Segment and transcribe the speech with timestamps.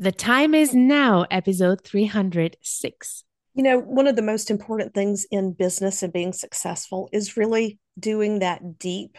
[0.00, 3.24] The time is now, episode 306.
[3.52, 7.78] You know, one of the most important things in business and being successful is really
[7.98, 9.18] doing that deep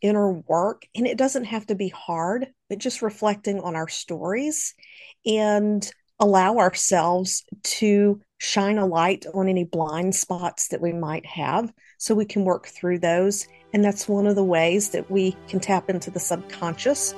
[0.00, 0.86] inner work.
[0.94, 4.72] And it doesn't have to be hard, but just reflecting on our stories
[5.26, 5.86] and
[6.18, 12.14] allow ourselves to shine a light on any blind spots that we might have so
[12.14, 13.46] we can work through those.
[13.74, 17.12] And that's one of the ways that we can tap into the subconscious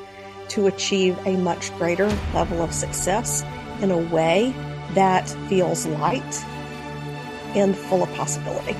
[0.49, 3.43] to achieve a much greater level of success
[3.81, 4.55] in a way
[4.95, 6.45] that feels light
[7.55, 8.77] and full of possibility.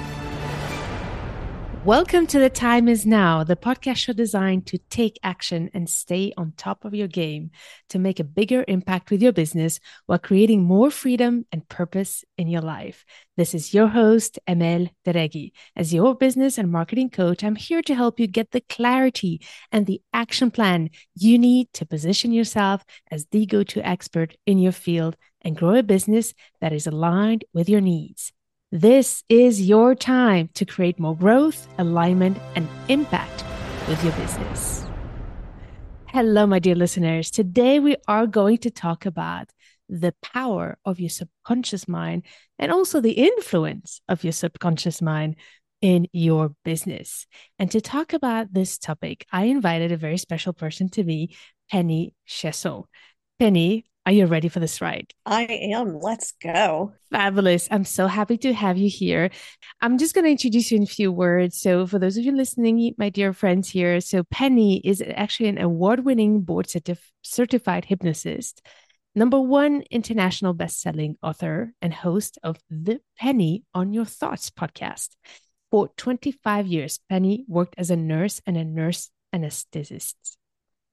[1.87, 6.33] Welcome to The Time Is Now, the podcast show designed to take action and stay
[6.37, 7.53] on top of your game
[7.91, 12.49] to make a bigger impact with your business while creating more freedom and purpose in
[12.49, 13.05] your life.
[13.37, 15.53] This is your host, Emel Deregi.
[15.77, 19.41] As your business and marketing coach, I'm here to help you get the clarity
[19.71, 24.59] and the action plan you need to position yourself as the go to expert in
[24.59, 28.33] your field and grow a business that is aligned with your needs.
[28.73, 33.45] This is your time to create more growth, alignment, and impact
[33.89, 34.85] with your business.
[36.07, 37.31] Hello, my dear listeners.
[37.31, 39.51] Today we are going to talk about
[39.89, 42.25] the power of your subconscious mind
[42.59, 45.37] and also the influence of your subconscious mind
[45.81, 47.29] in your business.
[47.61, 51.37] And to talk about this topic, I invited a very special person to be
[51.71, 52.83] Penny Chiasson.
[53.39, 55.13] Penny, are you ready for this ride?
[55.27, 55.99] I am.
[55.99, 56.93] Let's go.
[57.11, 57.67] Fabulous.
[57.73, 59.31] I'm so happy to have you here.
[59.81, 61.61] I'm just going to introduce you in a few words.
[61.61, 65.59] So, for those of you listening, my dear friends here, so Penny is actually an
[65.59, 68.65] award winning board certif- certified hypnotist,
[69.17, 75.09] number one international best selling author, and host of the Penny on Your Thoughts podcast.
[75.73, 80.15] For 25 years, Penny worked as a nurse and a nurse anesthetist.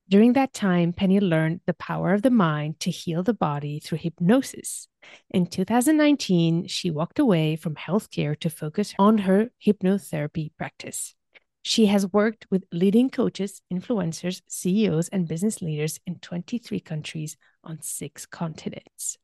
[0.09, 3.99] During that time, Penny learned the power of the mind to heal the body through
[3.99, 4.87] hypnosis.
[5.29, 11.15] In 2019, she walked away from healthcare to focus on her hypnotherapy practice.
[11.61, 17.81] She has worked with leading coaches, influencers, CEOs, and business leaders in 23 countries on
[17.81, 19.17] six continents.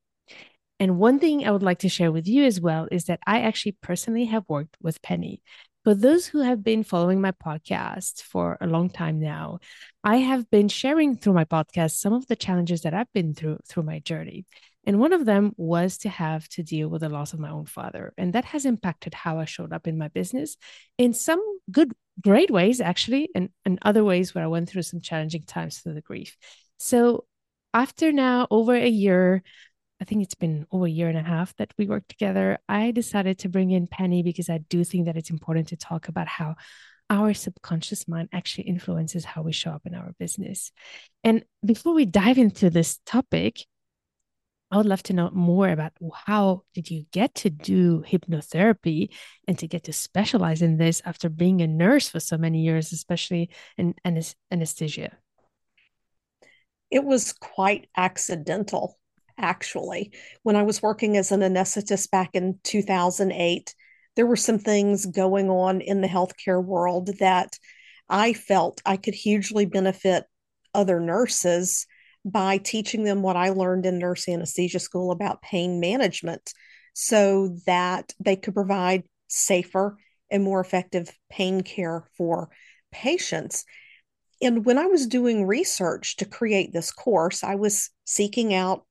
[0.80, 3.42] And one thing I would like to share with you as well is that I
[3.42, 5.42] actually personally have worked with Penny.
[5.90, 9.58] For those who have been following my podcast for a long time now,
[10.04, 13.58] I have been sharing through my podcast some of the challenges that I've been through
[13.68, 14.46] through my journey.
[14.86, 17.66] And one of them was to have to deal with the loss of my own
[17.66, 18.14] father.
[18.20, 20.58] And that has impacted how I showed up in my business
[21.00, 21.42] in some
[21.72, 21.92] good,
[22.22, 25.96] great ways, actually, and, and other ways where I went through some challenging times through
[25.96, 26.38] the grief.
[26.78, 27.26] So
[27.74, 29.42] after now over a year
[30.02, 32.58] I think it's been over a year and a half that we worked together.
[32.70, 36.08] I decided to bring in Penny because I do think that it's important to talk
[36.08, 36.56] about how
[37.10, 40.72] our subconscious mind actually influences how we show up in our business.
[41.24, 43.66] And before we dive into this topic,
[44.72, 49.10] I would love to know more about how did you get to do hypnotherapy
[49.48, 52.94] and to get to specialize in this after being a nurse for so many years,
[52.94, 53.96] especially in
[54.52, 55.18] anesthesia?
[56.92, 58.99] It was quite accidental
[59.40, 60.12] actually.
[60.44, 63.74] When I was working as an anesthetist back in 2008,
[64.16, 67.58] there were some things going on in the healthcare world that
[68.10, 70.26] I felt I could hugely benefit
[70.74, 71.86] other nurses
[72.26, 76.54] by teaching them what I learned in nurse anesthesia school about pain management
[76.94, 79.98] so that they could provide safer
[80.30, 82.50] and more effective pain care for
[82.92, 83.64] patients.
[84.42, 88.86] And when I was doing research to create this course, I was seeking out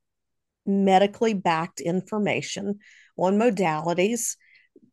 [0.68, 2.78] medically backed information
[3.16, 4.36] on modalities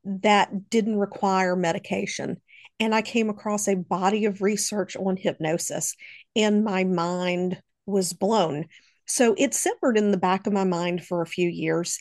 [0.06, 2.38] that didn't require medication.
[2.80, 5.96] And I came across a body of research on hypnosis,
[6.36, 8.66] and my mind was blown.
[9.06, 12.00] So it simmered in the back of my mind for a few years.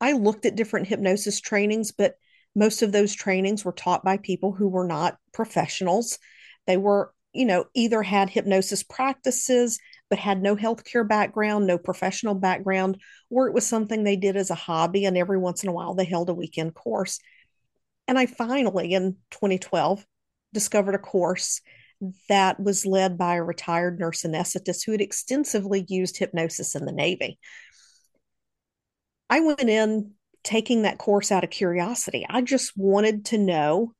[0.00, 2.14] I looked at different hypnosis trainings, but
[2.54, 6.18] most of those trainings were taught by people who were not professionals.
[6.66, 9.78] They were, you know, either had hypnosis practices,
[10.08, 13.00] but had no healthcare background, no professional background,
[13.30, 15.04] or it was something they did as a hobby.
[15.04, 17.18] And every once in a while, they held a weekend course.
[18.08, 20.06] And I finally, in 2012,
[20.52, 21.60] discovered a course
[22.28, 26.92] that was led by a retired nurse anesthetist who had extensively used hypnosis in the
[26.92, 27.38] Navy.
[29.28, 30.12] I went in
[30.44, 32.24] taking that course out of curiosity.
[32.28, 33.92] I just wanted to know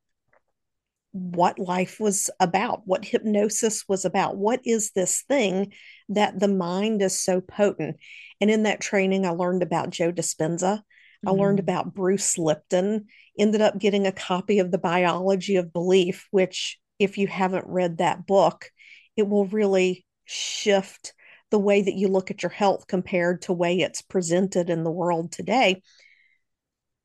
[1.16, 4.36] what life was about, what hypnosis was about.
[4.36, 5.72] What is this thing
[6.10, 7.96] that the mind is so potent?
[8.40, 10.60] And in that training, I learned about Joe Dispenza.
[10.60, 11.28] Mm-hmm.
[11.28, 11.70] I learned mm-hmm.
[11.70, 13.06] about Bruce Lipton,
[13.38, 17.98] ended up getting a copy of The Biology of Belief, which, if you haven't read
[17.98, 18.70] that book,
[19.16, 21.14] it will really shift
[21.50, 24.90] the way that you look at your health compared to way it's presented in the
[24.90, 25.82] world today.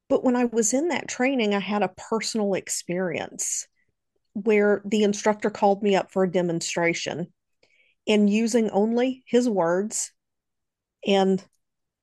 [0.10, 3.68] But when I was in that training, I had a personal experience
[4.34, 7.28] where the instructor called me up for a demonstration
[8.08, 10.12] and using only his words
[11.06, 11.44] and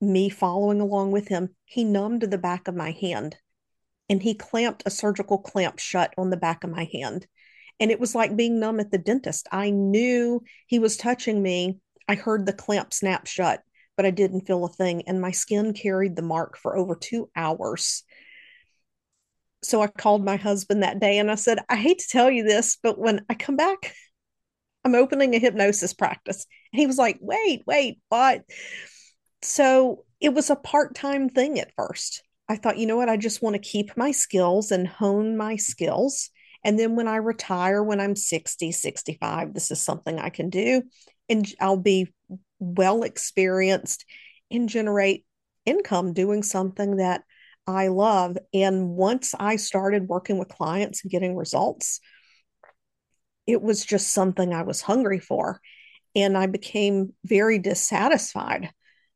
[0.01, 3.37] me following along with him, he numbed the back of my hand
[4.09, 7.27] and he clamped a surgical clamp shut on the back of my hand.
[7.79, 9.47] And it was like being numb at the dentist.
[9.51, 11.79] I knew he was touching me.
[12.07, 13.61] I heard the clamp snap shut,
[13.95, 15.03] but I didn't feel a thing.
[15.07, 18.03] And my skin carried the mark for over two hours.
[19.61, 22.43] So I called my husband that day and I said, I hate to tell you
[22.43, 23.93] this, but when I come back,
[24.85, 26.45] I'm opening a hypnosis practice.
[26.71, 28.43] And he was like, wait, wait, what?
[29.41, 32.23] So it was a part time thing at first.
[32.47, 33.09] I thought, you know what?
[33.09, 36.29] I just want to keep my skills and hone my skills.
[36.63, 40.83] And then when I retire, when I'm 60, 65, this is something I can do.
[41.29, 42.11] And I'll be
[42.59, 44.03] well experienced
[44.51, 45.25] and generate
[45.65, 47.23] income doing something that
[47.69, 48.37] I love.
[48.53, 51.99] And once I started working with clients and getting results,
[53.47, 55.59] it was just something I was hungry for.
[56.15, 58.71] And I became very dissatisfied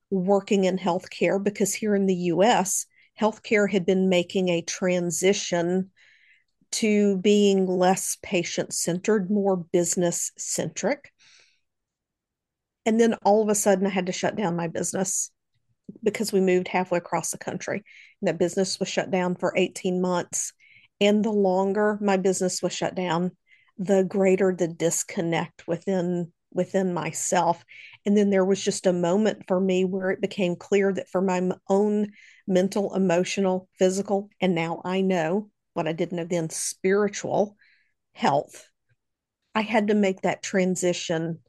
[0.10, 2.86] working in healthcare because here in the US,
[3.20, 5.92] healthcare had been making a transition
[6.74, 11.12] to being less patient centered, more business centric.
[12.86, 15.30] And then all of a sudden, I had to shut down my business
[16.04, 17.84] because we moved halfway across the country.
[18.22, 20.54] And that business was shut down for 18 months.
[21.02, 23.32] And the longer my business was shut down,
[23.78, 27.64] the greater the disconnect within within myself
[28.06, 31.22] and then there was just a moment for me where it became clear that for
[31.22, 32.12] my own
[32.48, 37.58] mental emotional physical and now i know what i didn't know then spiritual
[38.14, 38.68] health
[39.56, 41.40] i had to make that transition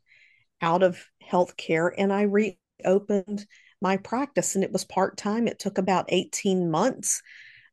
[0.63, 3.47] out of healthcare and i reopened
[3.85, 7.23] my practice and it was part-time it took about 18 months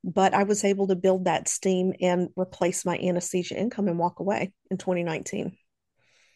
[0.03, 4.19] but I was able to build that steam and replace my anesthesia income and walk
[4.19, 5.55] away in 2019.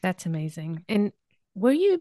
[0.03, 0.83] That's amazing.
[0.87, 1.11] And
[1.55, 1.99] were you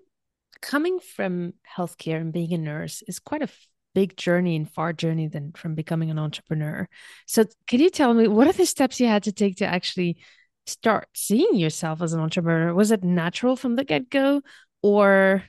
[0.61, 3.49] coming from healthcare and being a nurse is quite a
[3.95, 6.89] big journey and far journey than from becoming an entrepreneur.
[7.27, 10.19] So can you tell me what are the steps you had to take to actually
[10.67, 12.75] start seeing yourself as an entrepreneur?
[12.75, 14.43] Was it natural from the get-go
[14.83, 15.45] or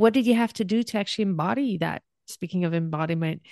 [0.00, 2.02] what did you have to do to actually embody that?
[2.26, 3.42] Speaking of embodiment,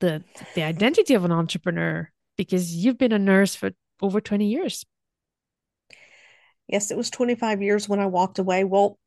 [0.00, 3.70] the the identity of an entrepreneur because you've been a nurse for
[4.00, 4.86] over 20 years.
[6.66, 8.64] Yes, it was 25 years when I walked away.
[8.64, 8.98] Well,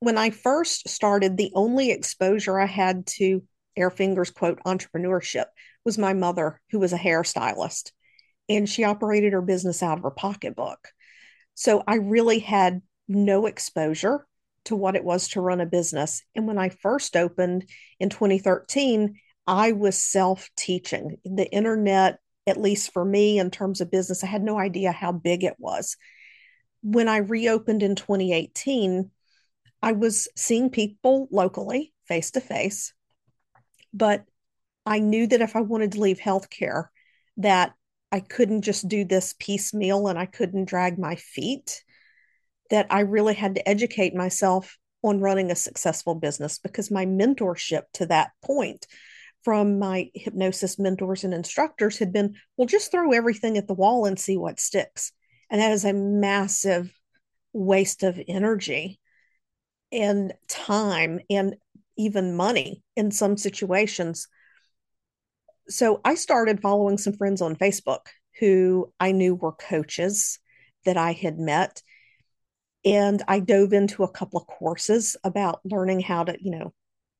[0.00, 3.42] when I first started, the only exposure I had to
[3.76, 5.46] air fingers quote entrepreneurship
[5.84, 7.92] was my mother, who was a hairstylist,
[8.48, 10.88] and she operated her business out of her pocketbook.
[11.54, 14.26] So I really had no exposure
[14.64, 16.22] to what it was to run a business.
[16.34, 17.68] And when I first opened
[17.98, 21.18] in 2013, I was self teaching.
[21.24, 25.12] The internet, at least for me, in terms of business, I had no idea how
[25.12, 25.96] big it was.
[26.82, 29.10] When I reopened in 2018,
[29.82, 32.92] I was seeing people locally, face to face,
[33.92, 34.24] but
[34.86, 36.86] I knew that if I wanted to leave healthcare,
[37.36, 37.74] that
[38.10, 41.82] I couldn't just do this piecemeal and I couldn't drag my feet,
[42.72, 47.82] that I really had to educate myself on running a successful business because my mentorship
[47.94, 48.86] to that point
[49.44, 54.06] from my hypnosis mentors and instructors had been well, just throw everything at the wall
[54.06, 55.12] and see what sticks.
[55.50, 56.98] And that is a massive
[57.52, 58.98] waste of energy
[59.92, 61.56] and time and
[61.98, 64.28] even money in some situations.
[65.68, 68.06] So I started following some friends on Facebook
[68.40, 70.38] who I knew were coaches
[70.86, 71.82] that I had met.
[72.84, 76.72] And I dove into a couple of courses about learning how to, you know,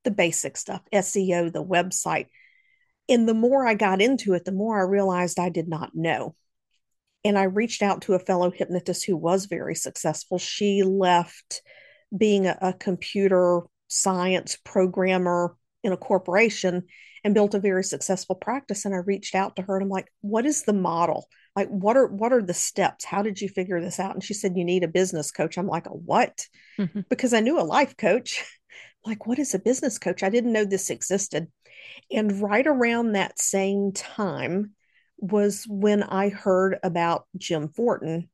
[0.04, 2.26] the basic stuff, SEO, the website.
[3.08, 6.34] And the more I got into it, the more I realized I did not know.
[7.24, 10.38] And I reached out to a fellow hypnotist who was very successful.
[10.38, 11.62] She left
[12.16, 16.84] being a, a computer science programmer in a corporation
[17.24, 20.08] and built a very successful practice and i reached out to her and i'm like
[20.22, 23.80] what is the model like what are what are the steps how did you figure
[23.80, 26.46] this out and she said you need a business coach i'm like a what
[26.78, 27.00] mm-hmm.
[27.08, 28.42] because i knew a life coach
[29.04, 30.22] like, what is a business coach?
[30.22, 31.48] I didn't know this existed.
[32.10, 34.72] And right around that same time
[35.18, 38.28] was when I heard about Jim Fortin.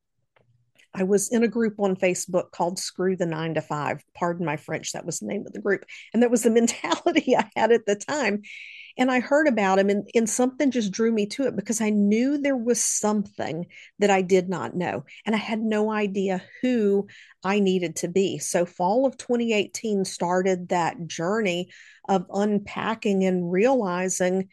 [0.95, 4.03] I was in a group on Facebook called Screw the Nine to Five.
[4.15, 5.85] Pardon my French, that was the name of the group.
[6.13, 8.43] And that was the mentality I had at the time.
[8.99, 11.90] And I heard about him, and, and something just drew me to it because I
[11.90, 13.67] knew there was something
[14.00, 15.05] that I did not know.
[15.25, 17.07] And I had no idea who
[17.45, 18.38] I needed to be.
[18.38, 21.71] So, fall of 2018 started that journey
[22.09, 24.49] of unpacking and realizing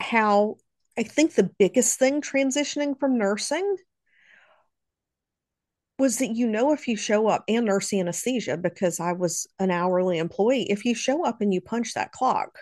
[0.00, 0.56] how
[0.98, 3.76] I think the biggest thing transitioning from nursing
[5.98, 9.70] was that you know if you show up and nurse anesthesia because I was an
[9.70, 12.58] hourly employee, if you show up and you punch that clock,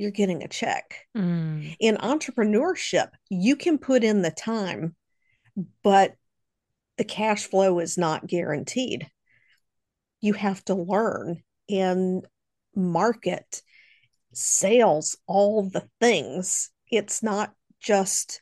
[0.00, 1.06] you're getting a check.
[1.16, 1.76] Mm.
[1.78, 4.96] In entrepreneurship, you can put in the time,
[5.82, 6.14] but
[6.96, 9.08] the cash flow is not guaranteed.
[10.20, 12.26] You have to learn and
[12.74, 13.62] market,
[14.32, 16.70] sales, all the things.
[16.90, 18.40] It's not just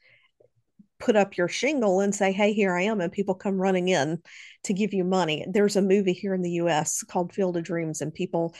[0.98, 3.00] put up your shingle and say, Hey, here I am.
[3.00, 4.20] And people come running in
[4.64, 5.46] to give you money.
[5.48, 8.54] There's a movie here in the US called Field of Dreams, and people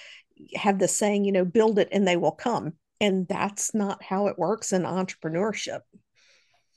[0.55, 2.75] have this saying, you know, build it and they will come.
[3.01, 5.81] And that's not how it works in entrepreneurship.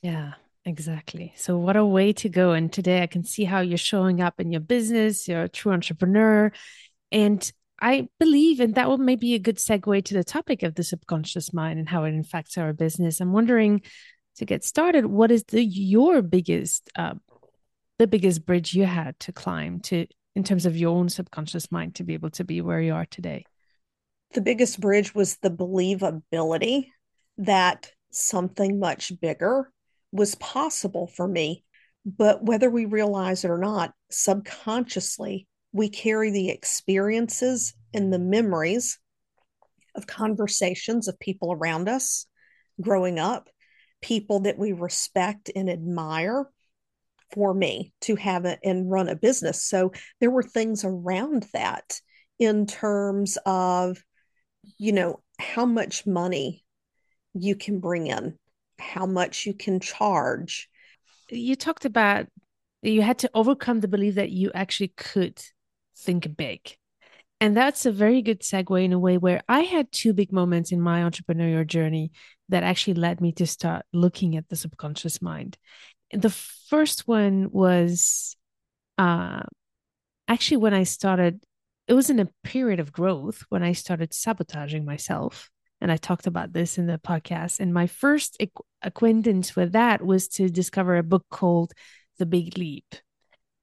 [0.02, 0.34] Yeah,
[0.66, 1.34] exactly.
[1.36, 2.52] So, what a way to go.
[2.52, 5.28] And today I can see how you're showing up in your business.
[5.28, 6.52] You're a true entrepreneur.
[7.12, 7.52] And
[7.82, 11.52] I believe, and that will maybe a good segue to the topic of the subconscious
[11.52, 13.20] mind and how it affects our business.
[13.20, 13.82] I'm wondering
[14.36, 17.16] to get started, what is the your biggest uh,
[17.98, 21.96] the biggest bridge you had to climb to in terms of your own subconscious mind
[21.96, 23.46] to be able to be where you are today?
[24.34, 26.88] The biggest bridge was the believability
[27.38, 29.72] that something much bigger
[30.12, 31.66] was possible for me.
[32.06, 39.00] But whether we realize it or not, subconsciously, we carry the experiences and the memories
[39.96, 42.26] of conversations of people around us
[42.80, 43.50] growing up
[44.02, 46.50] people that we respect and admire
[47.34, 49.64] for me to have it and run a business.
[49.64, 52.00] So there were things around that
[52.40, 54.02] in terms of,
[54.78, 56.64] you know, how much money
[57.34, 58.38] you can bring in,
[58.80, 60.70] how much you can charge.
[61.30, 62.28] You talked about
[62.82, 65.42] you had to overcome the belief that you actually could
[65.96, 66.76] think big.
[67.40, 70.72] And that's a very good segue in a way where I had two big moments
[70.72, 72.12] in my entrepreneurial journey
[72.50, 75.58] that actually led me to start looking at the subconscious mind.
[76.14, 78.36] The first one was
[78.98, 79.42] uh,
[80.28, 81.44] actually when I started,
[81.92, 85.50] it was in a period of growth when I started sabotaging myself.
[85.82, 87.60] And I talked about this in the podcast.
[87.60, 88.42] And my first
[88.82, 91.74] acquaintance with that was to discover a book called
[92.18, 92.96] The Big Leap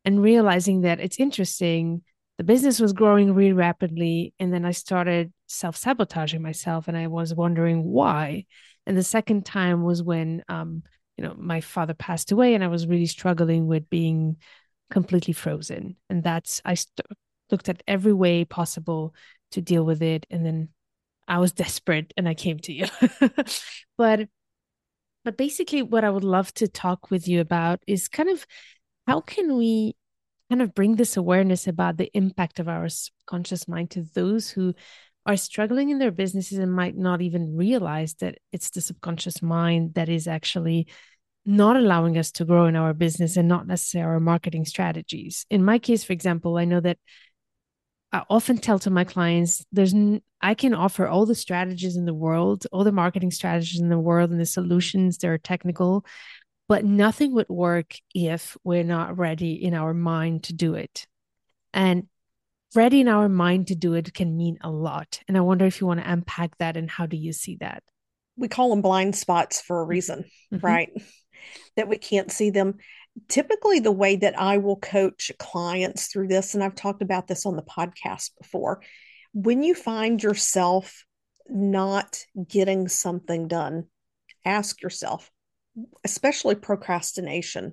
[0.05, 2.03] and realizing that it's interesting
[2.37, 7.35] the business was growing really rapidly and then i started self-sabotaging myself and i was
[7.35, 8.45] wondering why
[8.87, 10.85] and the second time was when um,
[11.17, 14.37] you know my father passed away and i was really struggling with being
[14.89, 17.01] completely frozen and that's i st-
[17.51, 19.15] looked at every way possible
[19.51, 20.69] to deal with it and then
[21.27, 22.87] i was desperate and i came to you
[23.99, 24.29] but
[25.25, 28.47] but basically what i would love to talk with you about is kind of
[29.07, 29.95] how can we
[30.51, 34.75] kind of bring this awareness about the impact of our subconscious mind to those who
[35.27, 39.95] are struggling in their businesses and might not even realize that it's the subconscious mind
[39.95, 40.87] that is actually
[41.45, 45.45] not allowing us to grow in our business and not necessarily our marketing strategies.
[45.51, 46.99] In my case, for example, I know that
[48.13, 52.05] I often tell to my clients, there's n- I can offer all the strategies in
[52.05, 56.07] the world, all the marketing strategies in the world and the solutions that are technical,
[56.69, 61.07] but nothing would work if we're not ready in our mind to do it.
[61.75, 62.09] And
[62.75, 65.21] ready in our mind to do it can mean a lot.
[65.29, 67.83] And I wonder if you want to unpack that and how do you see that?
[68.37, 69.91] We call them blind spots for a mm-hmm.
[69.91, 70.65] reason, mm-hmm.
[70.65, 70.91] right?
[71.77, 72.75] That we can't see them.
[73.27, 77.47] Typically, the way that I will coach clients through this, and I've talked about this
[77.47, 78.83] on the podcast before,
[79.33, 81.05] when you find yourself
[81.49, 83.87] not getting something done,
[84.45, 85.31] ask yourself,
[86.05, 87.73] especially procrastination,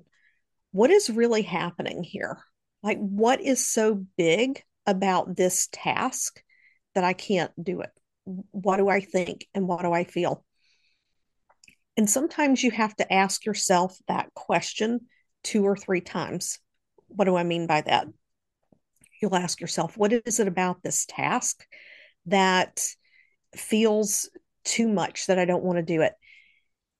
[0.72, 2.38] what is really happening here?
[2.82, 6.42] Like, what is so big about this task
[6.94, 7.90] that I can't do it?
[8.24, 10.44] What do I think and what do I feel?
[11.96, 15.06] And sometimes you have to ask yourself that question
[15.46, 16.58] two or three times.
[17.06, 18.08] What do I mean by that?
[19.22, 21.64] You'll ask yourself, what is it about this task
[22.26, 22.84] that
[23.54, 24.28] feels
[24.64, 26.14] too much that I don't want to do it?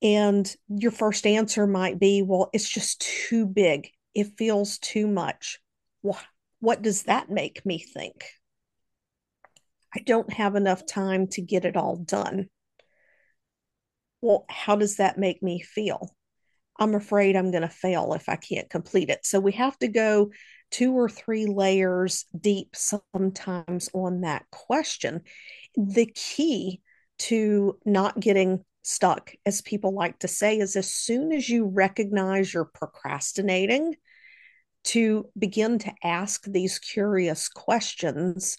[0.01, 3.89] And your first answer might be, well, it's just too big.
[4.15, 5.59] It feels too much.
[6.61, 8.25] What does that make me think?
[9.95, 12.49] I don't have enough time to get it all done.
[14.23, 16.16] Well, how does that make me feel?
[16.79, 19.25] I'm afraid I'm going to fail if I can't complete it.
[19.25, 20.31] So we have to go
[20.71, 25.23] two or three layers deep sometimes on that question.
[25.77, 26.81] The key
[27.19, 32.53] to not getting stuck, as people like to say, is as soon as you recognize
[32.53, 33.95] you're procrastinating,
[34.85, 38.57] to begin to ask these curious questions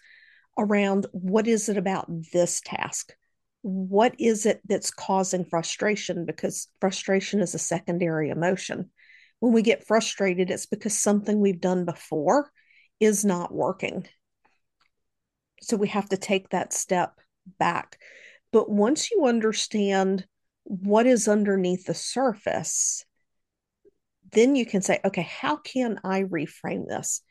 [0.57, 3.13] around what is it about this task?
[3.67, 6.25] What is it that's causing frustration?
[6.25, 8.89] Because frustration is a secondary emotion.
[9.41, 12.49] When we get frustrated, it's because something we've done before
[13.01, 14.07] is not working.
[15.61, 17.19] So we have to take that step
[17.59, 17.97] back.
[18.53, 20.25] But once you understand
[20.63, 23.03] what is underneath the surface,
[24.31, 27.21] then you can say, okay, how can I reframe this?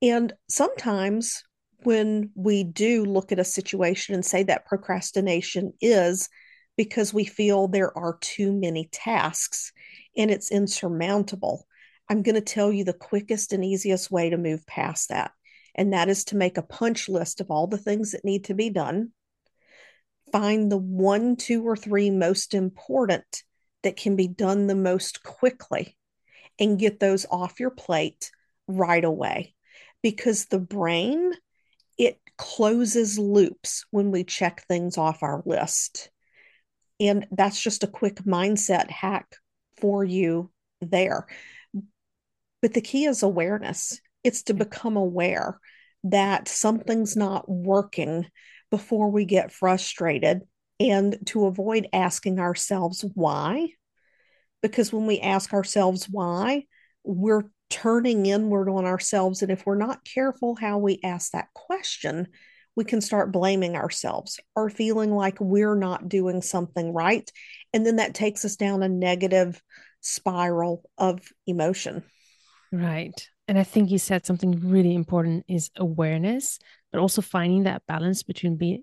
[0.00, 1.42] And sometimes
[1.82, 6.28] when we do look at a situation and say that procrastination is
[6.76, 9.72] because we feel there are too many tasks
[10.16, 11.66] and it's insurmountable,
[12.08, 15.32] I'm going to tell you the quickest and easiest way to move past that.
[15.74, 18.54] And that is to make a punch list of all the things that need to
[18.54, 19.12] be done.
[20.32, 23.42] Find the one, two, or three most important
[23.82, 25.96] that can be done the most quickly
[26.58, 28.30] and get those off your plate
[28.66, 29.54] right away.
[30.02, 31.32] Because the brain,
[31.98, 36.10] it closes loops when we check things off our list.
[37.00, 39.36] And that's just a quick mindset hack
[39.80, 40.50] for you
[40.80, 41.26] there.
[42.62, 44.00] But the key is awareness.
[44.24, 44.58] It's to mm-hmm.
[44.60, 45.58] become aware
[46.04, 48.26] that something's not working
[48.70, 50.42] before we get frustrated
[50.80, 53.68] and to avoid asking ourselves why.
[54.62, 56.64] Because when we ask ourselves why,
[57.04, 59.42] we're turning inward on ourselves.
[59.42, 62.28] And if we're not careful how we ask that question,
[62.76, 67.30] we can start blaming ourselves or feeling like we're not doing something right.
[67.72, 69.60] And then that takes us down a negative
[70.00, 72.04] spiral of emotion.
[72.72, 73.28] Right.
[73.48, 76.58] And I think you said something really important is awareness,
[76.92, 78.82] but also finding that balance between being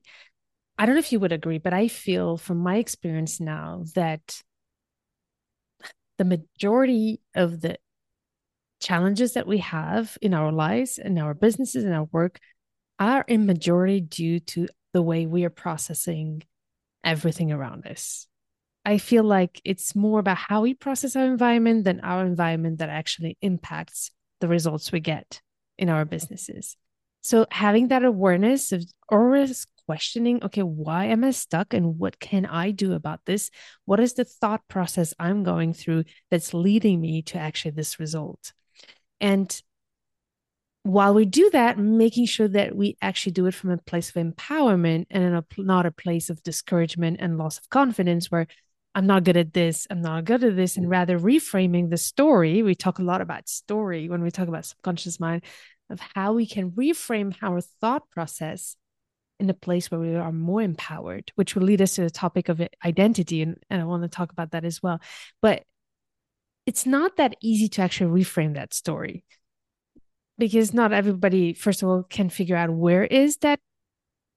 [0.77, 4.41] I don't know if you would agree, but I feel from my experience now that
[6.17, 7.77] the majority of the
[8.85, 12.39] challenges that we have in our lives, in our businesses, in our work
[12.99, 16.43] are in majority due to the way we are processing
[17.03, 18.27] everything around us.
[18.85, 22.89] I feel like it's more about how we process our environment than our environment that
[22.89, 25.41] actually impacts the results we get
[25.79, 26.77] in our businesses.
[27.21, 32.45] So having that awareness of always questioning, okay, why am I stuck and what can
[32.45, 33.49] I do about this?
[33.85, 38.53] What is the thought process I'm going through that's leading me to actually this result?
[39.19, 39.61] And
[40.83, 44.15] while we do that, making sure that we actually do it from a place of
[44.15, 48.45] empowerment and not a place of discouragement and loss of confidence where
[48.93, 52.61] I'm not good at this, I'm not good at this, and rather reframing the story.
[52.61, 55.43] We talk a lot about story when we talk about subconscious mind,
[55.89, 58.77] of how we can reframe our thought process
[59.39, 62.47] in a place where we are more empowered, which will lead us to the topic
[62.47, 63.41] of identity.
[63.41, 65.01] And, and I want to talk about that as well.
[65.41, 65.63] But
[66.65, 69.23] it's not that easy to actually reframe that story
[70.37, 73.59] because not everybody, first of all, can figure out where is that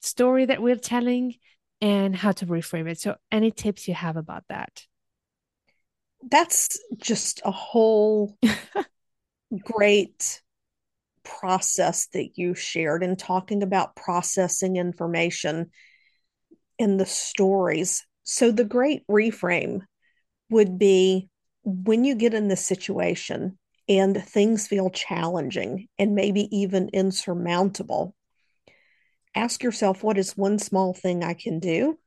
[0.00, 1.34] story that we're telling
[1.80, 3.00] and how to reframe it.
[3.00, 4.84] So, any tips you have about that?
[6.30, 8.36] That's just a whole
[9.64, 10.42] great
[11.24, 15.70] process that you shared in talking about processing information
[16.78, 18.04] in the stories.
[18.24, 19.80] So, the great reframe
[20.50, 21.28] would be
[21.68, 28.14] when you get in this situation and things feel challenging and maybe even insurmountable,
[29.34, 31.98] ask yourself what is one small thing I can do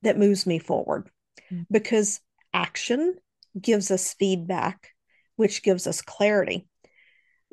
[0.00, 1.10] that moves me forward?
[1.52, 1.64] Mm-hmm.
[1.70, 2.20] Because
[2.54, 3.16] action
[3.60, 4.88] gives us feedback,
[5.36, 6.66] which gives us clarity.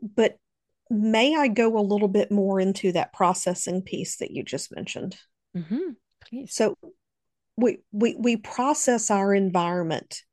[0.01, 0.37] But
[0.89, 5.17] may I go a little bit more into that processing piece that you just mentioned?
[5.57, 5.91] Mm-hmm.
[6.25, 6.55] Please.
[6.55, 6.77] So
[7.57, 10.23] we, we we process our environment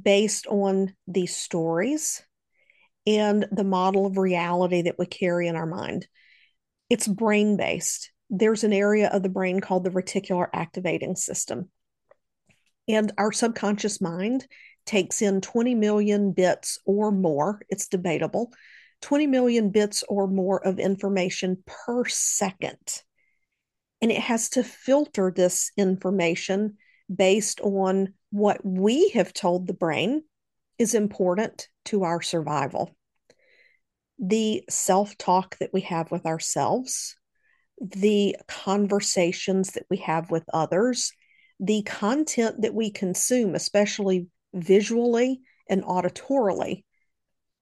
[0.00, 2.22] based on these stories
[3.06, 6.06] and the model of reality that we carry in our mind
[6.92, 8.12] it's brain based.
[8.28, 11.70] There's an area of the brain called the reticular activating system.
[12.86, 14.46] And our subconscious mind
[14.84, 18.52] takes in 20 million bits or more, it's debatable,
[19.00, 23.02] 20 million bits or more of information per second.
[24.02, 26.76] And it has to filter this information
[27.14, 30.22] based on what we have told the brain
[30.78, 32.90] is important to our survival.
[34.18, 37.16] The self talk that we have with ourselves,
[37.80, 41.12] the conversations that we have with others,
[41.58, 46.84] the content that we consume, especially visually and auditorily,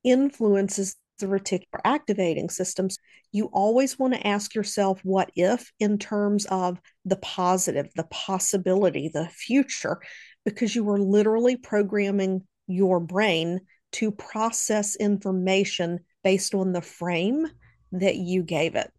[0.05, 2.99] influences the reticular activating systems.
[3.33, 9.11] You always want to ask yourself what if in terms of the positive, the possibility,
[9.13, 10.01] the future,
[10.45, 13.61] because you are literally programming your brain
[13.93, 17.47] to process information based on the frame
[17.93, 18.91] that you gave it.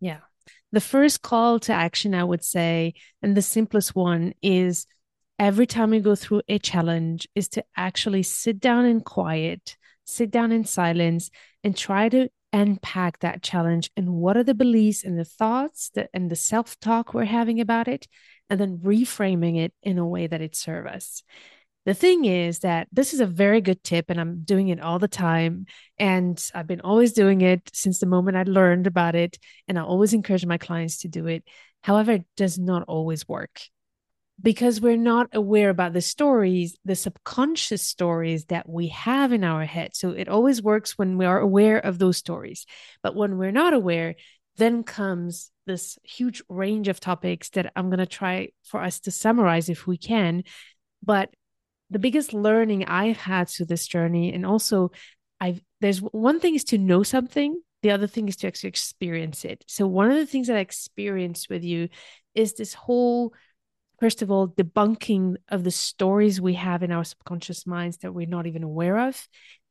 [0.00, 0.18] Yeah.
[0.72, 4.86] The first call to action, I would say, and the simplest one is
[5.38, 9.76] every time we go through a challenge, is to actually sit down in quiet,
[10.10, 11.30] sit down in silence,
[11.64, 16.10] and try to unpack that challenge and what are the beliefs and the thoughts that,
[16.12, 18.08] and the self talk we're having about it,
[18.48, 21.22] and then reframing it in a way that it serves us.
[21.86, 24.98] The thing is that this is a very good tip, and I'm doing it all
[24.98, 25.66] the time.
[25.98, 29.38] And I've been always doing it since the moment I learned about it.
[29.66, 31.42] And I always encourage my clients to do it.
[31.82, 33.60] However, it does not always work
[34.40, 39.64] because we're not aware about the stories, the subconscious stories that we have in our
[39.64, 39.94] head.
[39.94, 42.64] So it always works when we are aware of those stories.
[43.02, 44.14] But when we're not aware,
[44.56, 49.10] then comes this huge range of topics that I'm going to try for us to
[49.10, 50.44] summarize if we can.
[51.02, 51.30] But
[51.90, 54.92] the biggest learning I've had through this journey, and also
[55.40, 59.44] I've there's one thing is to know something, the other thing is to actually experience
[59.44, 59.64] it.
[59.66, 61.88] So one of the things that I experienced with you
[62.34, 63.32] is this whole
[64.00, 68.26] first of all debunking of the stories we have in our subconscious minds that we're
[68.26, 69.28] not even aware of.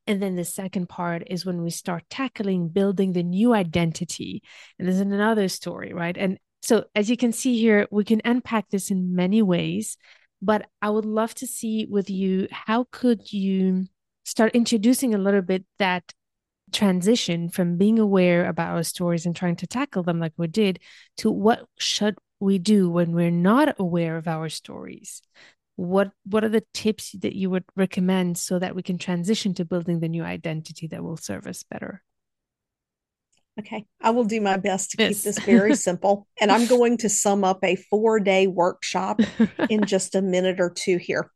[0.08, 4.42] And then the second part is when we start tackling building the new identity.
[4.78, 6.18] And there's another story right?
[6.18, 9.98] And so as you can see here we can unpack this in many ways
[10.42, 13.88] but I would love to see with you how could you
[14.26, 16.13] start introducing a little bit that
[16.72, 20.80] transition from being aware about our stories and trying to tackle them like we did
[21.18, 25.21] to what should we do when we're not aware of our stories
[25.75, 29.63] what what are the tips that you would recommend so that we can transition to
[29.63, 32.04] building the new identity that will serve us better
[33.60, 35.10] Okay, I will do my best to yes.
[35.10, 36.28] keep this very simple.
[36.39, 39.19] And I'm going to sum up a four day workshop
[39.69, 41.30] in just a minute or two here.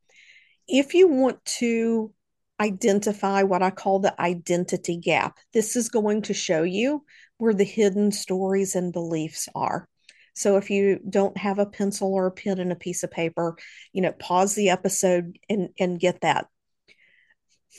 [0.68, 2.14] If you want to
[2.62, 7.04] identify what I call the identity gap, this is going to show you
[7.38, 9.90] where the hidden stories and beliefs are.
[10.34, 13.56] So if you don't have a pencil or a pen and a piece of paper,
[13.92, 16.48] you know, pause the episode and, and get that.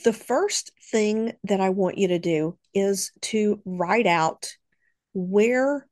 [0.03, 4.51] The first thing that I want you to do is to write out
[5.13, 5.87] where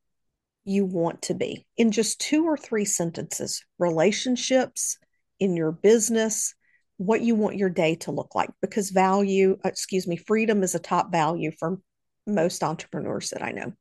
[0.66, 4.98] you want to be in just two or three sentences relationships,
[5.40, 6.56] in your business,
[6.98, 8.50] what you want your day to look like.
[8.62, 11.80] Because value, excuse me, freedom is a top value for
[12.26, 13.74] most entrepreneurs that I know.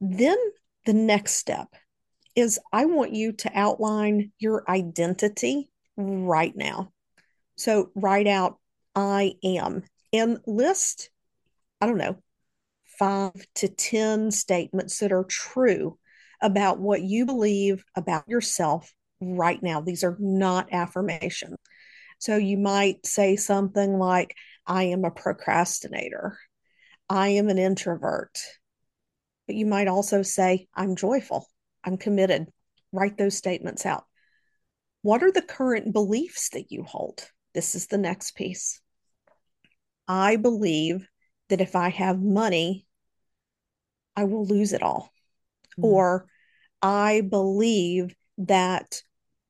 [0.00, 0.38] Then
[0.86, 1.68] the next step
[2.34, 6.92] is I want you to outline your identity right now.
[7.56, 8.58] So write out
[8.94, 11.10] I am and list,
[11.80, 12.22] I don't know,
[12.98, 15.98] five to 10 statements that are true
[16.40, 19.80] about what you believe about yourself right now.
[19.80, 21.56] These are not affirmations.
[22.18, 24.34] So you might say something like,
[24.66, 26.38] I am a procrastinator.
[27.08, 28.38] I am an introvert.
[29.46, 31.46] But you might also say, I'm joyful.
[31.84, 32.48] I'm committed.
[32.92, 34.04] Write those statements out.
[35.02, 37.30] What are the current beliefs that you hold?
[37.54, 38.80] This is the next piece.
[40.08, 41.06] I believe
[41.48, 42.86] that if I have money,
[44.16, 45.12] I will lose it all.
[45.78, 45.84] Mm.
[45.84, 46.26] Or
[46.82, 49.02] I believe that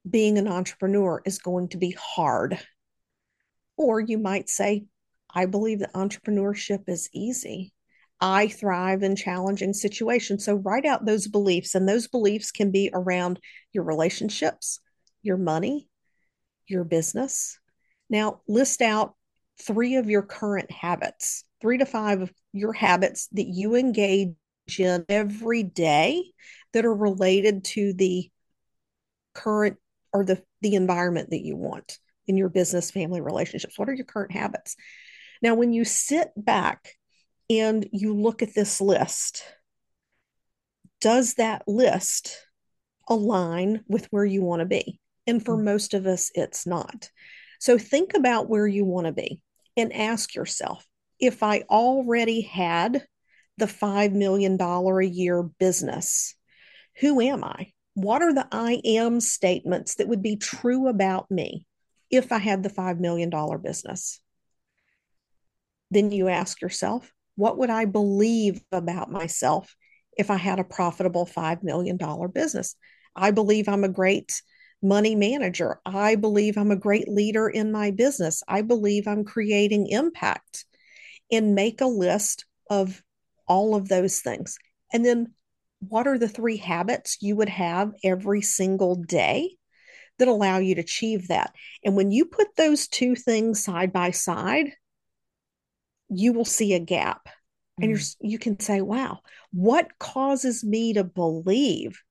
[0.09, 2.59] being an entrepreneur is going to be hard.
[3.76, 4.85] Or you might say,
[5.35, 7.72] I believe that entrepreneurship is easy.
[8.20, 10.44] I thrive in challenging situations.
[10.44, 13.40] So write out those beliefs, and those beliefs can be around
[13.72, 14.81] your relationships,
[15.22, 15.88] your money,
[16.66, 17.59] your business.
[18.09, 19.14] Now, list out
[19.61, 24.35] three of your current habits, three to five of your habits that you engage
[24.79, 26.33] in every day
[26.72, 28.31] that are related to the
[29.35, 29.76] current
[30.12, 33.79] or the, the environment that you want in your business, family relationships.
[33.79, 34.76] What are your current habits?
[35.42, 36.94] Now, when you sit back
[37.48, 39.42] and you look at this list,
[41.00, 42.37] does that list
[43.09, 45.00] align with where you want to be?
[45.26, 45.64] And for mm.
[45.64, 47.11] most of us, it's not.
[47.61, 49.40] So think about where you want to be
[49.76, 50.87] and ask yourself
[51.18, 53.06] if I already had
[53.59, 56.35] the $5 million a year business,
[57.00, 57.72] who am I?
[57.94, 61.66] What are the I am statements that would be true about me
[62.11, 63.30] if I had the $5 million
[63.62, 64.20] business?
[65.90, 69.75] Then you ask yourself, what would I believe about myself
[70.18, 71.99] if I had a profitable $5 million
[72.33, 72.75] business?
[73.14, 74.42] I believe I'm a great
[74.83, 75.81] money manager.
[75.87, 78.42] I believe I'm a great leader in my business.
[78.49, 80.64] I believe I'm creating impact.
[81.31, 83.03] and make a list of
[83.46, 84.59] all of those things.
[84.92, 85.33] And then
[85.81, 89.57] what are the three habits you would have every single day
[90.18, 91.55] that allow you to achieve that?
[91.85, 94.72] And when you put those two things side by side,
[96.08, 97.28] you will see a gap.
[97.80, 98.16] And you're, mm.
[98.20, 99.20] you can say, wow,
[99.52, 102.02] what causes me to believe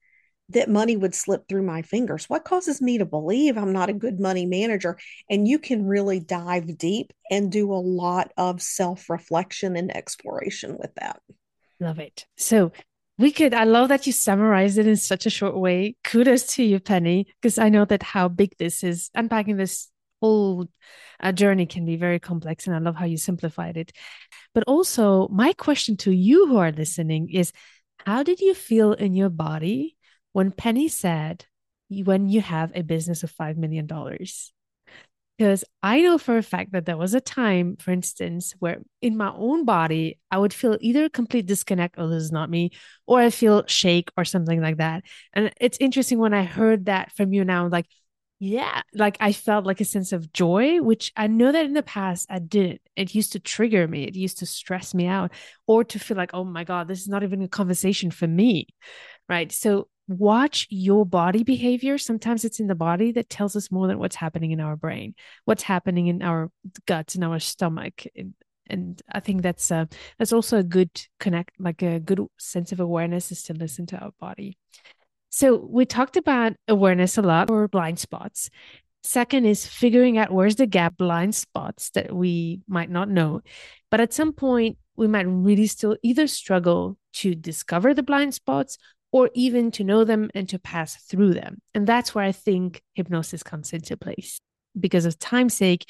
[0.50, 2.30] that money would slip through my fingers?
[2.30, 5.00] What causes me to believe I'm not a good money manager?
[5.28, 10.78] And you can really dive deep and do a lot of self reflection and exploration
[10.78, 11.20] with that.
[11.80, 12.26] Love it.
[12.38, 12.72] So,
[13.18, 15.96] we could, I love that you summarized it in such a short way.
[16.04, 19.10] Kudos to you, Penny, because I know that how big this is.
[19.16, 19.90] Unpacking this
[20.22, 20.68] whole
[21.20, 23.92] uh, journey can be very complex, and I love how you simplified it.
[24.54, 27.52] But also, my question to you who are listening is
[28.06, 29.98] how did you feel in your body
[30.34, 31.46] when Penny said,
[31.90, 33.88] when you have a business of $5 million.
[35.38, 39.18] Because I know for a fact that there was a time, for instance, where in
[39.18, 42.72] my own body, I would feel either complete disconnect, oh, this is not me,
[43.06, 45.04] or I feel shake or something like that.
[45.34, 47.86] And it's interesting when I heard that from you now, like,
[48.40, 51.84] yeah, like I felt like a sense of joy, which I know that in the
[51.84, 52.82] past I didn't.
[52.96, 55.32] It used to trigger me, it used to stress me out,
[55.68, 58.68] or to feel like, oh my God, this is not even a conversation for me.
[59.30, 59.52] Right.
[59.52, 61.98] So watch your body behavior.
[61.98, 65.16] Sometimes it's in the body that tells us more than what's happening in our brain,
[65.46, 66.52] what's happening in our
[66.86, 68.04] guts, in our stomach.
[68.68, 69.86] And I think that's uh,
[70.18, 73.98] that's also a good connect, like a good sense of awareness is to listen to
[73.98, 74.58] our body.
[75.36, 78.50] So we talked about awareness a lot or blind spots.
[79.04, 83.42] Second is figuring out where's the gap blind spots that we might not know.
[83.92, 88.78] But at some point, we might really still either struggle to discover the blind spots
[89.12, 91.58] or even to know them and to pass through them.
[91.74, 94.40] And that's where I think hypnosis comes into place.
[94.80, 95.86] Because of time's sake,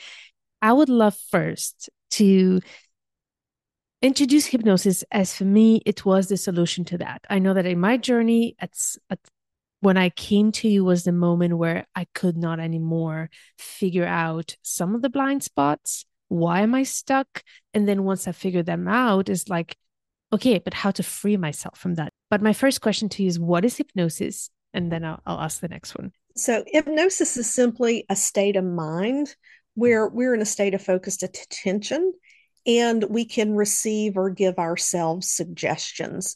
[0.64, 2.62] I would love first to
[4.02, 7.24] introduce hypnosis as for me, it was the solution to that.
[7.30, 9.20] I know that in my journey, it's at,
[9.82, 14.56] when I came to you was the moment where I could not anymore figure out
[14.62, 16.06] some of the blind spots.
[16.28, 17.44] Why am I stuck?
[17.74, 19.78] And then once I figured them out, is like,
[20.34, 22.14] okay, but how to free myself from that?
[22.30, 24.50] But my first question to you is what is hypnosis?
[24.74, 26.12] And then I'll, I'll ask the next one.
[26.36, 29.36] So, hypnosis is simply a state of mind
[29.76, 32.14] where we're in a state of focused attention
[32.66, 36.36] and we can receive or give ourselves suggestions.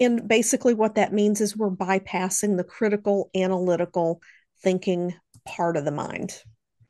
[0.00, 4.20] And basically, what that means is we're bypassing the critical, analytical
[4.62, 5.14] thinking
[5.46, 6.42] part of the mind.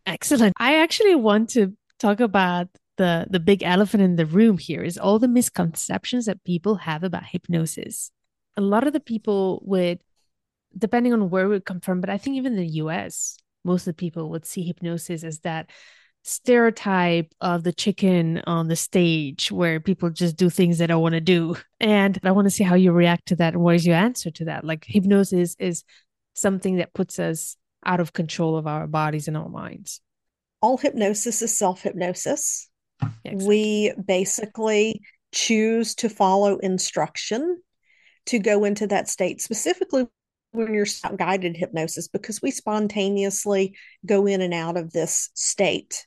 [0.06, 0.54] Excellent.
[0.58, 4.98] I actually want to talk about the the big elephant in the room here is
[4.98, 8.10] all the misconceptions that people have about hypnosis
[8.56, 10.00] a lot of the people would,
[10.76, 13.94] depending on where we come from, but I think even in the US, most of
[13.94, 15.70] the people would see hypnosis as that
[16.22, 21.14] stereotype of the chicken on the stage where people just do things they don't want
[21.14, 21.56] to do.
[21.80, 23.54] And I want to see how you react to that.
[23.54, 24.64] And what is your answer to that?
[24.64, 25.84] Like hypnosis is
[26.34, 30.00] something that puts us out of control of our bodies and our minds.
[30.60, 32.68] All hypnosis is self hypnosis.
[33.24, 33.48] Exactly.
[33.48, 35.00] We basically
[35.32, 37.60] choose to follow instruction
[38.26, 40.06] to go into that state, specifically
[40.52, 43.74] when you're guided hypnosis, because we spontaneously
[44.06, 46.06] go in and out of this state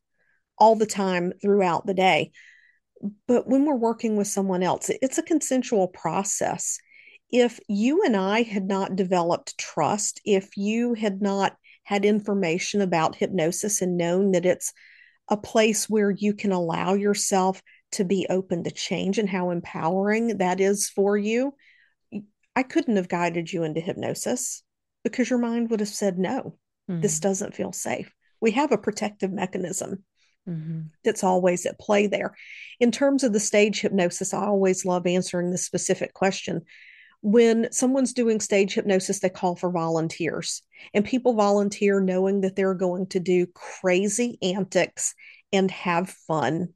[0.57, 2.31] all the time throughout the day.
[3.27, 6.77] But when we're working with someone else, it's a consensual process.
[7.31, 13.15] If you and I had not developed trust, if you had not had information about
[13.15, 14.73] hypnosis and known that it's
[15.29, 20.37] a place where you can allow yourself to be open to change and how empowering
[20.37, 21.53] that is for you,
[22.55, 24.63] I couldn't have guided you into hypnosis
[25.03, 26.57] because your mind would have said, no,
[26.89, 27.01] mm-hmm.
[27.01, 28.11] this doesn't feel safe.
[28.39, 30.03] We have a protective mechanism
[30.47, 30.81] mm-hmm.
[31.03, 32.35] that's always at play there.
[32.79, 36.61] In terms of the stage hypnosis, I always love answering this specific question.
[37.21, 40.61] When someone's doing stage hypnosis, they call for volunteers,
[40.93, 45.15] and people volunteer knowing that they're going to do crazy antics
[45.51, 46.69] and have fun.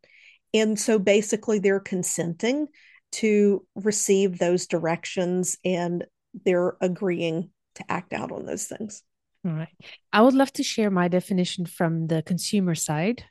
[0.53, 2.67] And so basically, they're consenting
[3.11, 6.05] to receive those directions and
[6.45, 9.03] they're agreeing to act out on those things.
[9.45, 9.69] All right.
[10.11, 13.23] I would love to share my definition from the consumer side.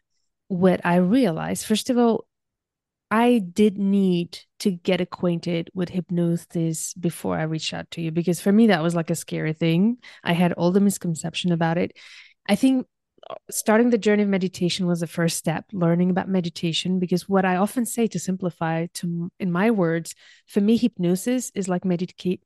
[0.49, 2.27] What I realized, first of all,
[3.11, 8.41] I did need to get acquainted with hypnosis before I reached out to you because
[8.41, 9.99] for me, that was like a scary thing.
[10.23, 11.97] I had all the misconception about it.
[12.47, 12.87] I think
[13.31, 17.45] uh, starting the journey of meditation was the first step learning about meditation because what
[17.45, 20.15] i often say to simplify to in my words
[20.47, 22.41] for me hypnosis is like medicate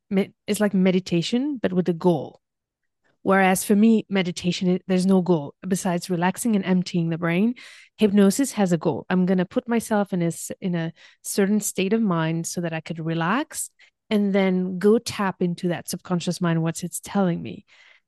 [0.47, 2.41] is like meditation but with a goal
[3.23, 7.55] Whereas for me, meditation, there's no goal besides relaxing and emptying the brain.
[7.97, 9.07] Hypnosis has a goal.
[9.09, 12.73] I'm going to put myself in a, in a certain state of mind so that
[12.73, 13.71] I could relax
[14.11, 17.65] and then go tap into that subconscious mind, what it's telling me.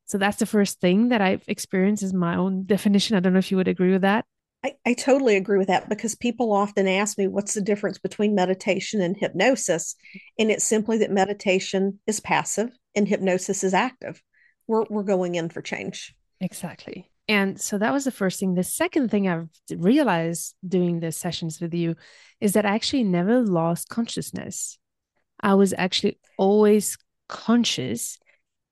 [0.06, 3.16] So that's the first thing that I've experienced is my own definition.
[3.16, 4.26] I don't know if you would agree with that.
[4.64, 8.34] I, I totally agree with that because people often ask me what's the difference between
[8.34, 9.94] meditation and hypnosis.
[10.38, 14.22] And it's simply that meditation is passive and hypnosis is active.
[14.66, 16.14] We're, we're going in for change.
[16.40, 17.10] Exactly.
[17.26, 18.54] And so that was the first thing.
[18.54, 21.96] The second thing I've realized doing the sessions with you
[22.40, 24.78] is that I actually never lost consciousness.
[25.40, 26.98] I was actually always
[27.28, 28.18] conscious.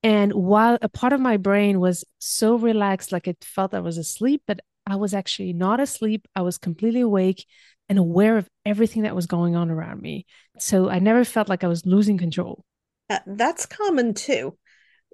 [0.03, 3.97] And while a part of my brain was so relaxed, like it felt I was
[3.97, 6.27] asleep, but I was actually not asleep.
[6.35, 7.45] I was completely awake
[7.89, 10.25] and aware of everything that was going on around me.
[10.59, 12.63] So I never felt like I was losing control.
[13.09, 14.57] Uh, that's common too,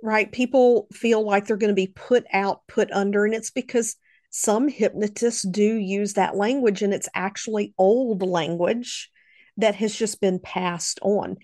[0.01, 0.31] right?
[0.31, 3.95] People feel like they're going to be put out, put under, and it's because
[4.31, 9.09] some hypnotists do use that language and it's actually old language
[9.57, 11.37] that has just been passed on.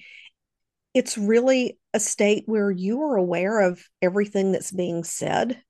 [0.94, 5.62] It's really a state where you are aware of everything that's being said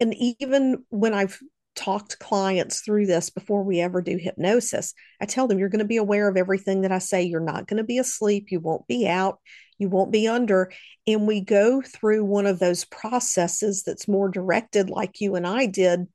[0.00, 1.38] and even when I've
[1.74, 5.84] talked clients through this before we ever do hypnosis, I tell them you're going to
[5.84, 7.22] be aware of everything that I say.
[7.22, 8.50] You're not going to be asleep.
[8.50, 9.38] You won't be out.
[9.78, 10.72] You won't be under.
[11.06, 15.66] And we go through one of those processes that's more directed, like you and I
[15.66, 16.06] did.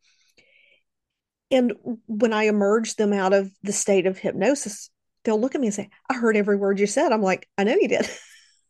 [1.52, 1.74] And
[2.08, 4.90] when I emerge them out of the state of hypnosis,
[5.24, 7.12] they'll look at me and say, I heard every word you said.
[7.12, 8.10] I'm like, I know you did.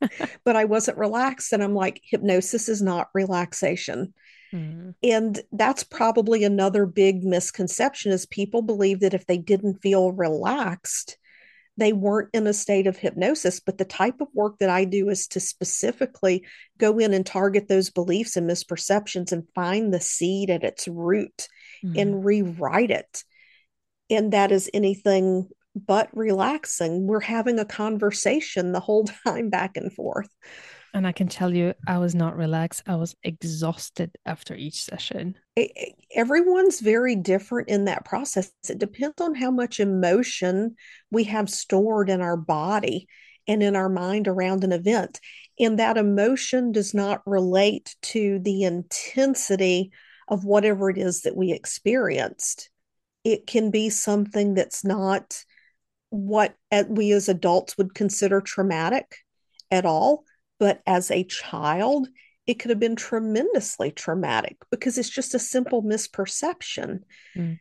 [0.46, 1.54] but I wasn't relaxed.
[1.54, 4.14] And I'm like, hypnosis is not relaxation.
[4.54, 4.92] Mm-hmm.
[5.04, 11.18] And that's probably another big misconception is people believe that if they didn't feel relaxed,
[11.78, 13.60] they weren't in a state of hypnosis.
[13.60, 16.46] But the type of work that I do is to specifically
[16.78, 21.48] go in and target those beliefs and misperceptions and find the seed at its root
[21.84, 21.98] mm-hmm.
[21.98, 23.24] and rewrite it.
[24.10, 27.08] And that is anything but relaxing.
[27.08, 30.30] We're having a conversation the whole time back and forth.
[30.94, 32.84] And I can tell you, I was not relaxed.
[32.88, 35.36] I was exhausted after each session.
[36.16, 38.52] Everyone's very different in that process.
[38.68, 40.76] It depends on how much emotion
[41.12, 43.08] we have stored in our body
[43.48, 45.20] and in our mind around an event.
[45.60, 49.92] And that emotion does not relate to the intensity
[50.28, 52.70] of whatever it is that we experienced.
[53.24, 55.44] It can be something that's not
[56.10, 56.56] what
[56.88, 59.18] we as adults would consider traumatic
[59.70, 60.24] at all
[60.60, 62.08] but as a child,
[62.46, 67.02] it could have been tremendously traumatic because it's just a simple misperception.
[67.36, 67.60] Mm.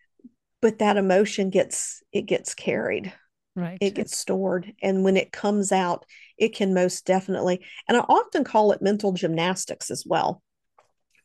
[0.60, 3.12] But that emotion gets it gets carried.
[3.54, 3.78] Right.
[3.80, 4.72] It gets stored.
[4.82, 6.04] And when it comes out,
[6.36, 10.42] it can most definitely, and I often call it mental gymnastics as well.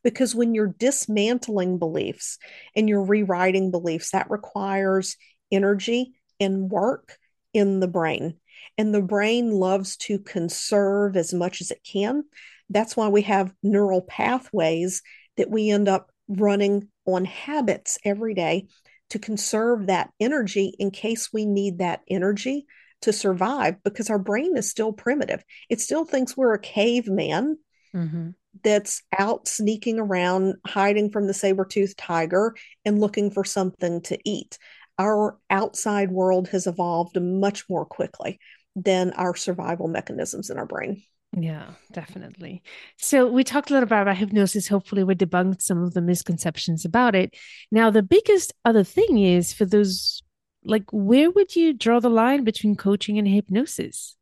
[0.03, 2.39] Because when you're dismantling beliefs
[2.75, 5.15] and you're rewriting beliefs, that requires
[5.51, 7.17] energy and work
[7.53, 8.36] in the brain.
[8.78, 12.23] And the brain loves to conserve as much as it can.
[12.69, 15.02] That's why we have neural pathways
[15.38, 18.67] that we end up running on habits every day
[19.10, 22.65] to conserve that energy in case we need that energy
[23.02, 25.43] to survive because our brain is still primitive.
[25.69, 27.58] It still thinks we're a caveman
[27.93, 28.30] mm-hmm.
[28.63, 34.17] that's out sneaking around, hiding from the saber toothed tiger and looking for something to
[34.23, 34.58] eat.
[34.99, 38.39] Our outside world has evolved much more quickly
[38.75, 41.03] than our survival mechanisms in our brain.
[41.36, 42.62] Yeah, definitely.
[42.97, 44.67] So we talked a little bit about hypnosis.
[44.67, 47.36] Hopefully, we debunked some of the misconceptions about it.
[47.71, 50.21] Now, the biggest other thing is for those,
[50.63, 54.15] like, where would you draw the line between coaching and hypnosis,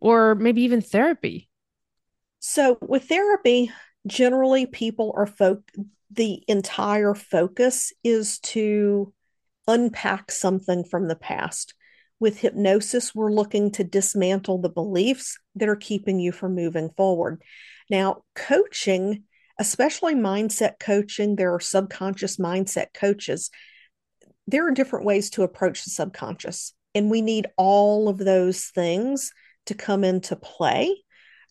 [0.00, 1.48] or maybe even therapy?
[2.38, 3.72] So, with therapy,
[4.06, 5.62] generally, people are folk.
[6.12, 9.12] The entire focus is to
[9.66, 11.74] unpack something from the past.
[12.20, 17.42] With hypnosis, we're looking to dismantle the beliefs that are keeping you from moving forward.
[17.90, 19.24] Now, coaching,
[19.58, 23.50] especially mindset coaching, there are subconscious mindset coaches.
[24.46, 29.32] There are different ways to approach the subconscious, and we need all of those things
[29.66, 30.96] to come into play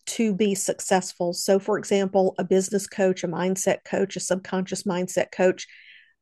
[0.06, 1.34] to be successful.
[1.34, 5.68] So, for example, a business coach, a mindset coach, a subconscious mindset coach,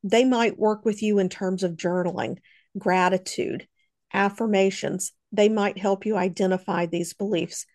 [0.03, 2.37] they might work with you in terms of journaling,
[2.77, 3.67] gratitude,
[4.13, 7.65] affirmations, they might help you identify these beliefs.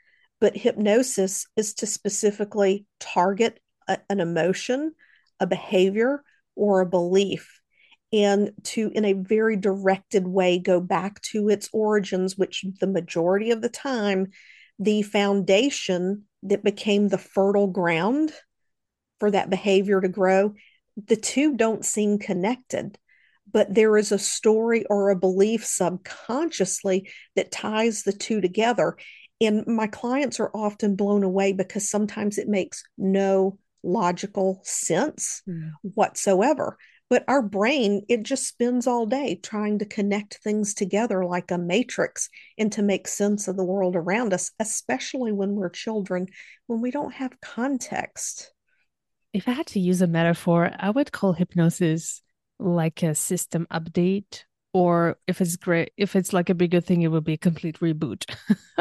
[0.41, 4.95] But hypnosis is to specifically target a, an emotion,
[5.41, 6.23] a behavior,
[6.57, 7.61] or a belief,
[8.13, 13.51] and to, in a very directed way, go back to its origins, which the majority
[13.51, 14.29] of the time,
[14.79, 18.33] the foundation that became the fertile ground
[19.19, 20.55] for that behavior to grow,
[20.97, 22.99] the two don't seem connected.
[23.51, 28.97] But there is a story or a belief subconsciously that ties the two together.
[29.41, 35.73] And my clients are often blown away because sometimes it makes no logical sense mm.
[35.83, 36.79] whatsoever.
[37.11, 41.59] But our brain, it just spends all day trying to connect things together like a
[41.59, 46.27] matrix and to make sense of the world around us, especially when we're children,
[46.67, 48.54] when we don't have context.
[49.35, 52.23] If I had to use a metaphor, I would call hypnosis
[52.59, 57.09] like a system update or if it's great if it's like a bigger thing it
[57.09, 58.25] would be a complete reboot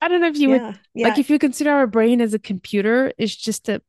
[0.00, 1.08] i don't know if you yeah, would yeah.
[1.08, 3.80] like if you consider our brain as a computer it's just a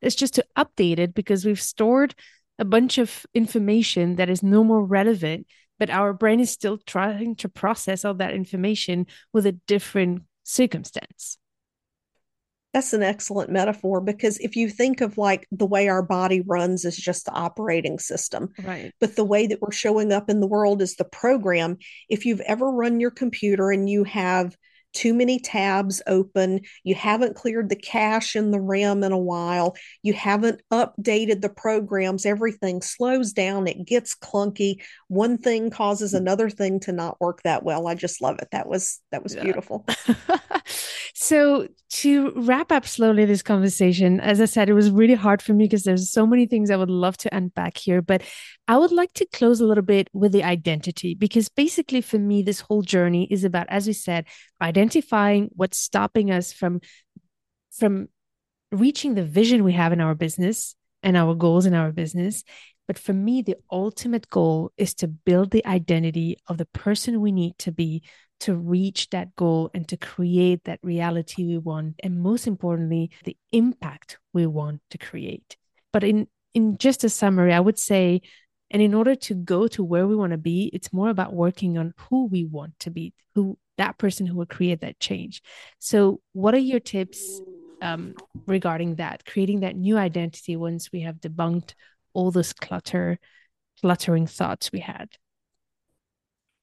[0.00, 2.14] it's just to update it because we've stored
[2.58, 5.46] a bunch of information that is no more relevant
[5.78, 11.38] but our brain is still trying to process all that information with a different circumstance
[12.74, 16.84] that's an excellent metaphor because if you think of like the way our body runs
[16.84, 18.92] is just the operating system right.
[19.00, 21.78] but the way that we're showing up in the world is the program.
[22.08, 24.56] If you've ever run your computer and you have
[24.94, 29.76] too many tabs open, you haven't cleared the cache in the RAM in a while,
[30.02, 34.76] you haven't updated the programs, everything slows down, it gets clunky.
[35.08, 36.18] One thing causes mm.
[36.18, 37.86] another thing to not work that well.
[37.86, 38.48] I just love it.
[38.52, 39.42] That was that was yeah.
[39.42, 39.86] beautiful.
[41.14, 45.52] so to wrap up slowly this conversation, as I said, it was really hard for
[45.54, 48.22] me because there's so many things I would love to unpack here, but
[48.66, 52.42] I would like to close a little bit with the identity because basically for me,
[52.42, 54.24] this whole journey is about, as we said,
[54.84, 56.80] identifying what's stopping us from
[57.70, 58.08] from
[58.70, 62.44] reaching the vision we have in our business and our goals in our business.
[62.86, 67.32] But for me, the ultimate goal is to build the identity of the person we
[67.32, 68.02] need to be
[68.40, 71.94] to reach that goal and to create that reality we want.
[72.02, 75.56] And most importantly, the impact we want to create.
[75.92, 78.20] But in, in just a summary, I would say
[78.70, 81.78] and in order to go to where we want to be, it's more about working
[81.78, 85.42] on who we want to be, who that person who will create that change.
[85.78, 87.40] So, what are your tips
[87.82, 88.14] um,
[88.46, 89.24] regarding that?
[89.24, 91.74] Creating that new identity once we have debunked
[92.12, 93.18] all this clutter,
[93.80, 95.10] cluttering thoughts we had.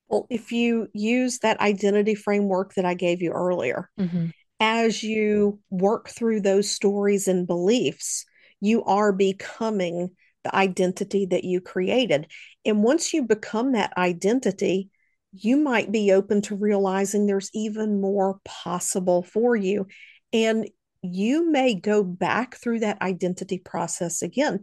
[0.08, 4.28] Well, if you use that identity framework that I gave you earlier, mm-hmm.
[4.60, 8.26] as you work through those stories and beliefs,
[8.60, 10.12] you are becoming
[10.44, 12.28] the identity that you created.
[12.66, 14.90] And once you become that identity,
[15.32, 19.88] you might be open to realizing there's even more possible for you.
[20.34, 20.70] And
[21.02, 24.62] you may go back through that identity process again.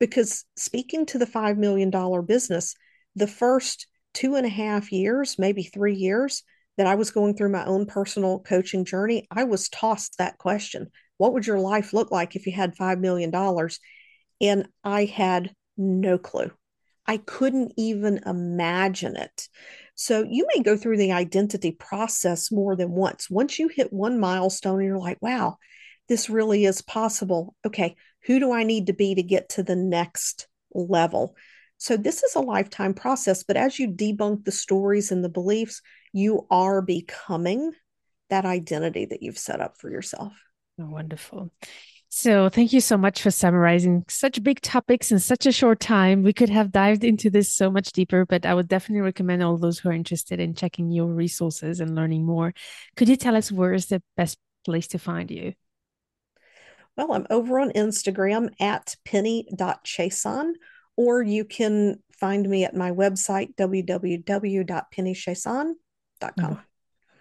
[0.00, 1.90] Because speaking to the $5 million
[2.24, 2.74] business,
[3.16, 6.42] the first two and a half years, maybe three years
[6.76, 10.90] that I was going through my own personal coaching journey, I was tossed that question
[11.16, 13.32] What would your life look like if you had $5 million?
[14.40, 16.50] And I had no clue.
[17.06, 19.48] I couldn't even imagine it.
[20.00, 23.28] So you may go through the identity process more than once.
[23.28, 25.56] Once you hit one milestone and you're like, wow,
[26.08, 27.56] this really is possible.
[27.66, 31.34] Okay, who do I need to be to get to the next level?
[31.78, 35.82] So this is a lifetime process, but as you debunk the stories and the beliefs,
[36.12, 37.72] you are becoming
[38.30, 40.32] that identity that you've set up for yourself.
[40.80, 41.50] Oh, wonderful.
[42.10, 46.22] So, thank you so much for summarizing such big topics in such a short time.
[46.22, 49.58] We could have dived into this so much deeper, but I would definitely recommend all
[49.58, 52.54] those who are interested in checking your resources and learning more.
[52.96, 55.52] Could you tell us where is the best place to find you?
[56.96, 60.52] Well, I'm over on Instagram at penny.chiasson,
[60.96, 65.74] or you can find me at my website, www.pennychiasson.com.
[66.40, 66.60] Oh,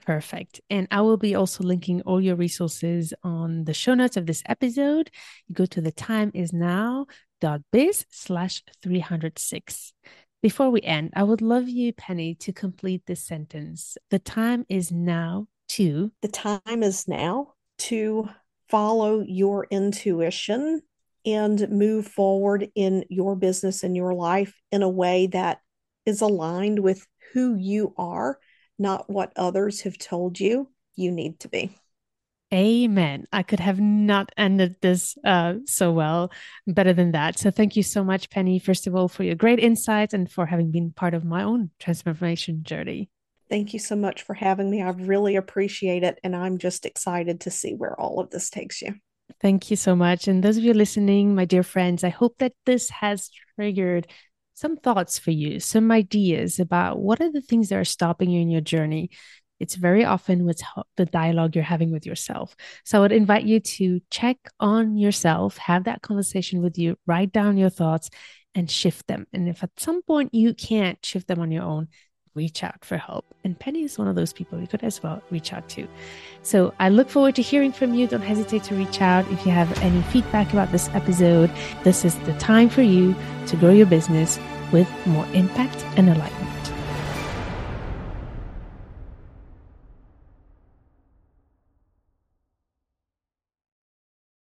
[0.08, 0.62] Perfect.
[0.70, 4.42] And I will be also linking all your resources on the show notes of this
[4.46, 5.12] episode.
[5.50, 7.08] You go to the time is now
[7.42, 9.92] dot biz slash 306.
[10.42, 13.98] Before we end, I would love you, Penny, to complete this sentence.
[14.10, 16.10] The time is now to.
[16.22, 18.30] The time is now to
[18.70, 20.84] follow your intuition
[21.26, 25.60] and move forward in your business and your life in a way that
[26.06, 28.40] is aligned with who you are
[28.80, 31.76] not what others have told you you need to be.
[32.54, 33.26] Amen.
[33.34, 36.32] I could have not ended this uh, so well,
[36.66, 37.38] better than that.
[37.38, 40.46] So, thank you so much, Penny, first of all, for your great insights and for
[40.46, 43.10] having been part of my own transformation journey.
[43.50, 44.82] Thank you so much for having me.
[44.82, 46.20] I really appreciate it.
[46.24, 48.96] And I'm just excited to see where all of this takes you.
[49.42, 50.28] Thank you so much.
[50.28, 54.08] And those of you listening, my dear friends, I hope that this has triggered
[54.58, 58.42] some thoughts for you, some ideas about what are the things that are stopping you
[58.42, 59.12] in your journey.
[59.60, 60.64] it's very often what's
[60.98, 62.56] the dialogue you're having with yourself.
[62.86, 67.32] So I would invite you to check on yourself, have that conversation with you, write
[67.32, 68.10] down your thoughts
[68.56, 69.28] and shift them.
[69.34, 71.88] And if at some point you can't shift them on your own,
[72.38, 73.26] reach out for help.
[73.44, 75.88] And Penny is one of those people you could as well reach out to.
[76.44, 78.08] So I look forward to hearing from you.
[78.08, 81.52] Don't hesitate to reach out if you have any feedback about this episode.
[81.84, 83.16] This is the time for you
[83.48, 84.40] to grow your business
[84.72, 86.57] with more impact and enlightenment.